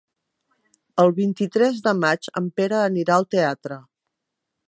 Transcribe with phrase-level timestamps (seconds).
[1.03, 3.79] El vint-i-tres de maig en Pere anirà al teatre.